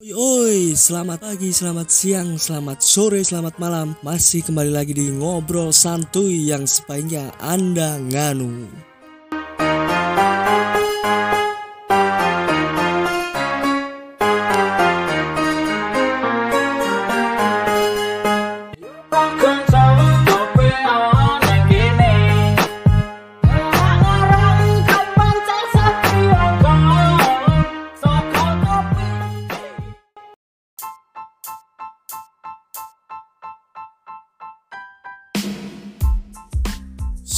[0.00, 3.92] Oi, oi, selamat pagi, selamat siang, selamat sore, selamat malam.
[4.00, 8.64] Masih kembali lagi di ngobrol santuy yang sebaiknya Anda nganu.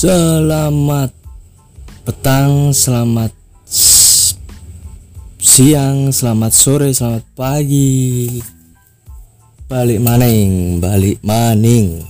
[0.03, 1.15] Selamat
[2.03, 3.31] petang, selamat
[5.39, 8.43] siang, selamat sore, selamat pagi.
[9.71, 12.03] Balik maning, balik maning.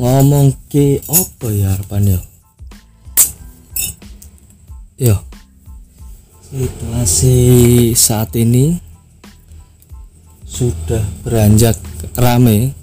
[0.00, 2.20] Ngomong ke apa ya harapan yo?
[4.96, 5.16] Yo.
[6.48, 7.36] Situasi
[7.92, 8.72] saat ini
[10.48, 11.76] sudah beranjak
[12.16, 12.79] rame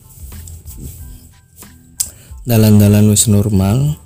[2.48, 4.00] dalan-dalan wis normal.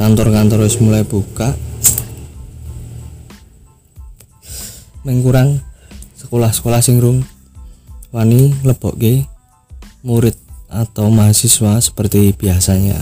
[0.00, 1.52] Kantor-kantor wis mulai buka.
[5.04, 5.60] Mengkurang
[6.16, 7.20] sekolah-sekolah sing rung
[8.16, 9.28] wani lebokke
[10.00, 10.32] murid
[10.72, 12.96] atau mahasiswa seperti biasanya.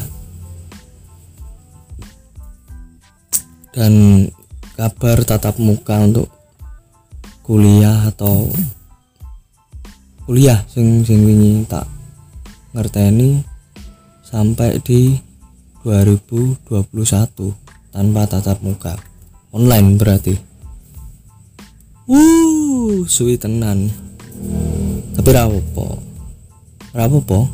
[3.71, 4.27] Dan
[4.75, 6.27] kabar tatap muka untuk
[7.47, 8.51] kuliah atau
[10.27, 12.00] kuliah sing sing wingi tak
[12.71, 13.43] ngerteni
[14.23, 15.19] sampai di
[15.83, 16.63] 2021
[17.91, 18.95] tanpa tatap muka.
[19.51, 20.35] Online berarti.
[22.11, 23.91] Uh suwi tenan.
[25.15, 25.99] Tapi rapopo
[26.91, 27.47] rapopo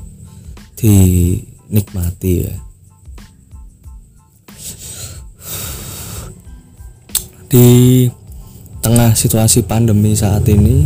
[0.77, 2.55] dinikmati ya.
[7.47, 7.69] Di
[8.83, 10.85] tengah situasi pandemi saat ini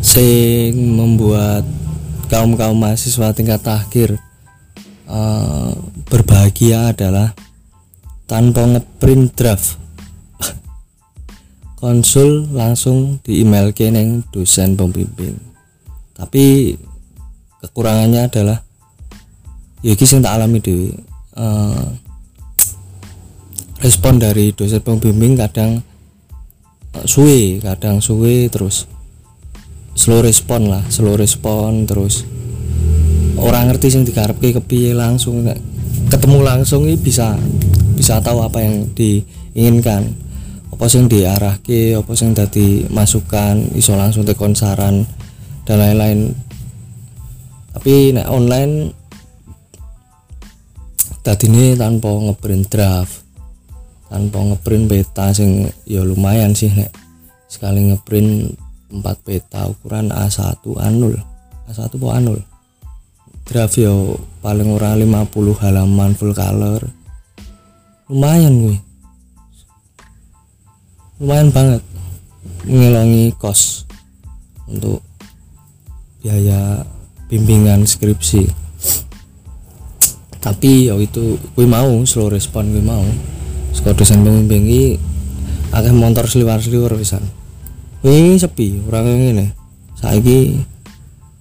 [0.00, 1.79] sing membuat
[2.30, 4.14] kaum kaum mahasiswa tingkat akhir
[5.10, 5.72] eh,
[6.06, 7.34] berbahagia adalah
[8.30, 9.74] tanpa ngeprint draft.
[11.82, 15.34] Konsul langsung di email ke neng dosen pembimbing.
[16.14, 16.78] Tapi
[17.66, 18.62] kekurangannya adalah
[19.82, 20.94] ya sing tak alami dewe
[21.34, 21.86] eh,
[23.82, 25.82] respon dari dosen pembimbing kadang
[26.94, 28.86] eh, suwe kadang suwe terus
[30.00, 32.24] slow respon lah slow respon terus
[33.36, 35.44] orang ngerti sing dikarepke kepiye langsung
[36.08, 37.36] ketemu langsung ini bisa
[38.00, 40.08] bisa tahu apa yang diinginkan.
[40.72, 45.04] Apa sing diarahke apa sing dadi masukan iso langsung tekon saran
[45.68, 46.32] dan lain-lain.
[47.76, 48.96] Tapi nek online
[51.20, 53.28] tadi tanpa ngeprint draft
[54.08, 56.88] tanpa ngeprint beta sing ya lumayan sih nek
[57.46, 58.56] sekali ngeprint
[58.90, 61.02] 4 peta ukuran A1 A0
[61.70, 62.28] A1 apa A0
[63.50, 64.14] draft yo
[64.46, 65.26] paling ora 50
[65.58, 66.86] halaman full color.
[68.06, 68.78] Lumayan gue
[71.20, 71.82] lumayan banget
[72.64, 73.84] mengelongi kos
[74.70, 75.02] untuk
[76.22, 76.86] biaya
[77.26, 78.46] bimbingan skripsi.
[80.40, 83.02] Tapi ya itu gue mau slow respon gue mau.
[83.74, 84.94] Sekolah dosen pembimbing ini
[85.74, 87.22] akeh motor seliwar-seliwar pisan
[88.00, 89.46] wingi sepi ora kaya ngene.
[89.96, 90.60] Saiki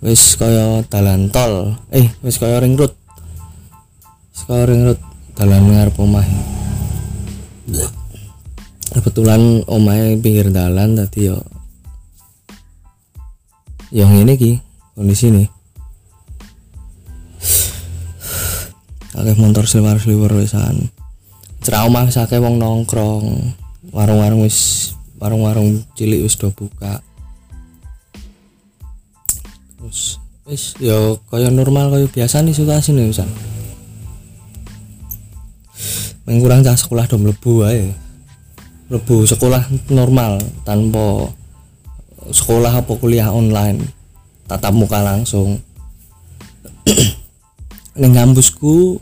[0.03, 1.79] wis kaya dalan tol.
[1.89, 2.91] Eh wis kaya ring road.
[4.31, 4.99] Wis kaya ring road
[5.39, 6.27] dalan ngarep omah
[8.91, 11.39] kebetulan omahe pinggir dalan tadi yo
[13.95, 14.51] yang ini ki
[14.99, 15.47] kondisi nih
[19.15, 20.91] akeh motor seliwar-seliwar wisan
[21.63, 23.55] cerah omah sake wong nongkrong.
[23.89, 27.03] Warung-warung wis warung-warung cilik wis do buka.
[29.77, 33.29] Terus wis ya kaya normal kaya biasa nih situasi nih misal
[36.29, 37.89] mengkurang cah sekolah do mlebu ae.
[38.89, 41.29] Mlebu sekolah normal tanpa
[42.29, 43.81] sekolah apa kuliah online
[44.45, 45.57] tatap muka langsung.
[47.99, 49.01] Ning kampusku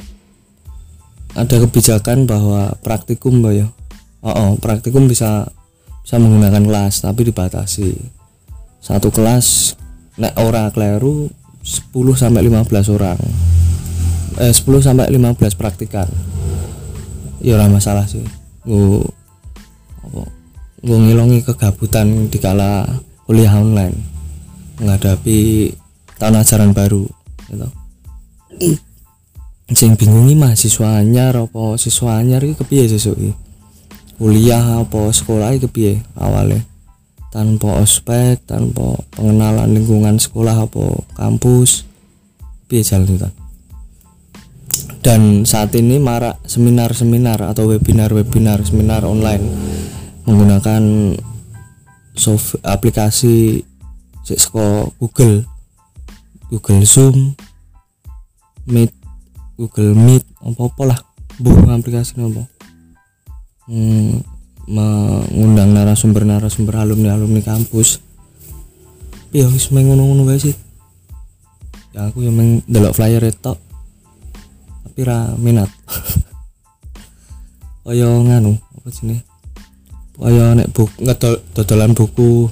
[1.35, 3.67] ada kebijakan bahwa praktikum mbak ya.
[4.23, 5.51] Oh, oh praktikum bisa
[6.07, 7.91] bisa menggunakan kelas tapi dibatasi.
[8.79, 9.75] Satu kelas
[10.15, 11.27] nek ora kleru
[11.59, 13.19] 10 sampai 15 orang.
[14.39, 16.07] Eh 10 sampai 15 praktikan.
[17.43, 18.23] Ya ora masalah sih.
[18.63, 19.03] Gue
[20.07, 20.23] apa
[20.79, 22.87] ngilongi kegabutan di kala
[23.27, 23.99] kuliah online.
[24.79, 25.75] Menghadapi
[26.15, 27.03] tahun ajaran baru
[27.51, 27.67] gitu.
[29.75, 33.46] Sing bingungi mahasiswa anyar apa siswa anyar iki kepiye sesuk iki
[34.17, 36.65] kuliah apa sekolah iki piye awalnya?
[37.29, 41.85] Tanpa ospek tanpa pengenalan lingkungan sekolah apa kampus
[42.65, 43.29] piye jalan itu
[45.07, 49.39] dan saat ini marak seminar-seminar atau webinar-webinar seminar online
[50.27, 51.15] menggunakan
[52.11, 53.63] soft aplikasi
[54.27, 55.47] sesko Google.
[56.47, 57.35] Google Zoom
[58.67, 58.95] Meet
[59.59, 60.99] Google Meet apa-apa lah
[61.43, 62.47] bu aplikasi apa
[63.67, 64.23] hmm,
[64.67, 67.99] mengundang narasumber-narasumber alumni-alumni kampus.
[69.35, 70.55] Ya wis ngono-ngono guys sih.
[71.91, 73.53] Ya aku yang main delok flyer itu
[74.87, 75.67] tapi ra minat.
[77.87, 79.17] Kaya nganu apa sini
[80.17, 82.49] kaya nek buku ngedol dodolan buku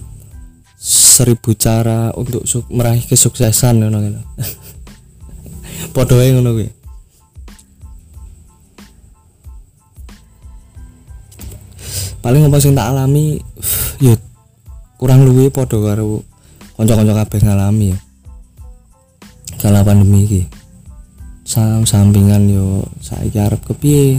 [0.77, 4.21] seribu cara untuk meraih kesuksesan ngono ngono
[5.95, 6.69] padha ngono kuwi
[12.25, 13.37] paling apa sing tak alami
[14.01, 14.17] ya
[14.97, 16.25] kurang luwe padha karo
[16.73, 17.97] kanca-kanca kabeh ngalami ya.
[19.61, 20.41] Kala pandemi iki.
[21.45, 24.17] Sam sampingan yo saiki arep kepiye?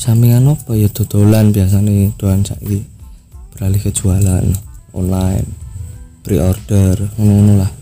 [0.00, 0.88] Sampingan apa ya?
[0.88, 2.80] Dodolan biasanya doan saiki.
[3.52, 4.48] Beralih ke jualan
[4.96, 5.44] online
[6.24, 7.72] pre-order ngono lah.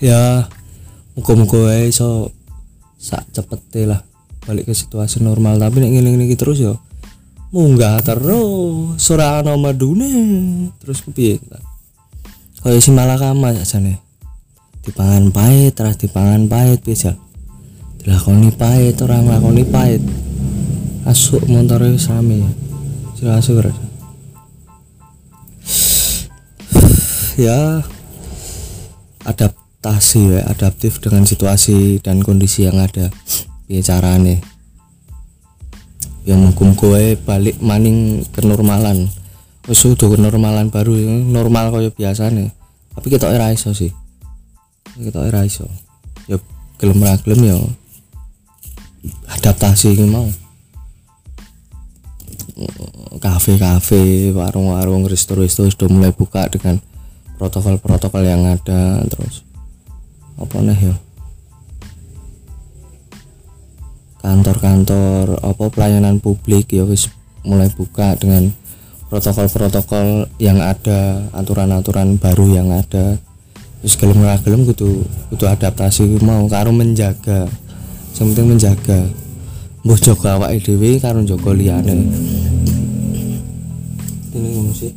[0.00, 0.48] Ya
[1.12, 2.32] muka-muka iso
[2.96, 4.07] sak cepet lah
[4.48, 5.60] balik ke situasi normal.
[5.60, 6.80] Tapi nek ngene iki terus yo
[7.52, 9.04] munggah terus.
[9.12, 10.08] Ora ana madune.
[10.80, 11.36] Terus kepiye
[12.64, 14.00] kaya si malakama jane.
[14.80, 17.12] Dipangan pahit terus dipangan pahit bisa
[18.00, 20.00] dilakoni pahit orang lakoni pahit.
[21.04, 22.48] Asuk motor sami
[23.18, 23.50] jelas
[27.38, 27.86] ya
[29.22, 33.14] adaptasi ya adaptif dengan situasi dan kondisi yang ada
[33.68, 34.40] piye carane?
[36.24, 39.12] Yang mungkin kowe balik maning ke normalan.
[39.68, 40.96] Wis udah normalan baru
[41.28, 42.58] normal kaya biasa nih
[42.98, 43.94] tapi kita ora iso sih.
[44.98, 45.70] Kita ora iso.
[46.26, 46.34] Ya
[46.82, 47.54] gelem ra gelem ya
[49.38, 50.26] adaptasi iki mau.
[53.22, 56.82] Kafe-kafe, warung-warung, resto-resto sudah mulai buka dengan
[57.38, 59.46] protokol-protokol yang ada terus
[60.42, 60.94] apa nih ya
[64.18, 67.06] kantor-kantor apa pelayanan publik ya wis
[67.46, 68.50] mulai buka dengan
[69.08, 73.16] protokol-protokol yang ada aturan-aturan baru yang ada.
[73.80, 77.46] Wis gelem ora gelem kudu kudu adaptasi mau karo menjaga.
[78.18, 79.06] Penting menjaga.
[79.86, 81.96] Mbuh jaga awake dhewe karo jaga liyane.
[84.34, 84.92] Ini ngono sih.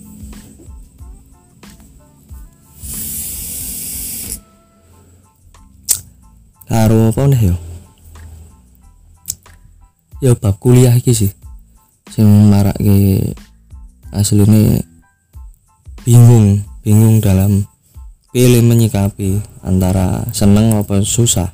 [6.65, 7.70] Karo apa nih yo
[10.21, 11.31] ya bab kuliah iki sih.
[12.07, 13.33] Sing marake
[14.13, 14.79] aslinya
[16.07, 17.65] bingung bingung dalam
[18.31, 21.49] pilih menyikapi antara seneng apa susah.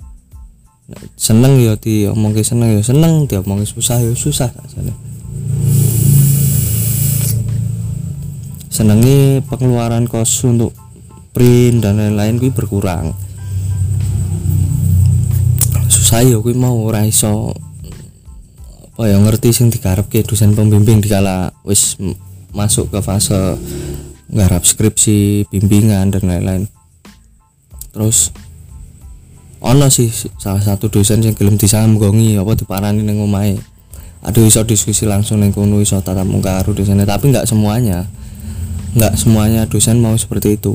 [1.17, 4.95] Seneng ya diomongke seneng ya seneng diomongke susah ya susah asale
[8.77, 10.69] senengi pengeluaran kos untuk
[11.33, 13.09] print dan lain-lain gue berkurang.
[15.89, 17.57] Susah ya gue mau ora iso
[18.97, 22.01] oh ya ngerti sing ke dosen pembimbing dikala wis
[22.49, 23.61] masuk ke fase
[24.33, 26.63] nggarap skripsi bimbingan dan lain-lain.
[27.94, 28.33] Terus
[29.61, 30.09] ono sih
[30.42, 33.61] salah satu dosen yang gelem disambungi apa diparani ning omahe.
[34.25, 38.09] Aduh iso diskusi langsung ning kono iso tatap muka karo dosennya tapi nggak semuanya.
[38.97, 40.73] Nggak semuanya dosen mau seperti itu.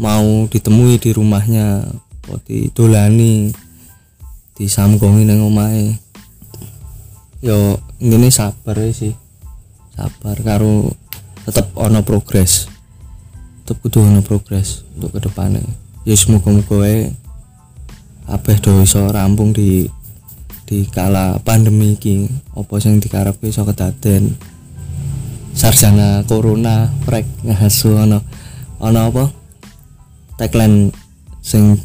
[0.00, 1.84] Mau ditemui di rumahnya
[2.24, 3.52] kok didolani
[4.56, 6.09] disambungi ning omahe
[7.40, 9.16] yo ini sabar sih.
[9.96, 10.92] Sabar karo
[11.48, 12.68] tetap ono progres.
[13.64, 15.64] Tetap kudu ono progres untuk ke depannya.
[16.04, 17.12] Ya semoga moga wae
[18.28, 19.88] kabeh do iso rampung di
[20.68, 22.28] di kala pandemi iki.
[22.56, 24.36] Apa sing dikarepke iso kedaden?
[25.56, 28.20] Sarjana corona prek ngasu ono
[28.78, 29.24] ono apa?
[30.36, 30.92] Tagline
[31.40, 31.76] sing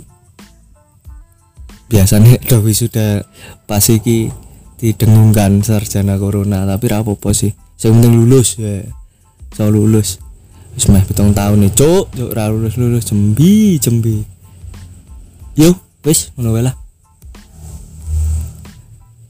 [1.88, 3.24] biasanya do wisuda
[3.66, 4.30] pas iki
[4.80, 7.56] didengungkan sarjana corona tapi apa-apa sih.
[7.76, 8.84] Saya penting lulus ya.
[9.56, 10.20] Saya lulus.
[10.76, 12.12] Wis meh tahun nih cuk.
[12.12, 13.08] Cuk ra lulus lulus.
[13.08, 14.24] Jembi jembi.
[15.56, 16.76] Yuk wis ngono lah.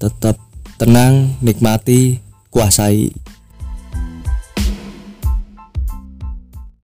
[0.02, 0.38] Tetap
[0.76, 3.14] tenang nikmati kuasai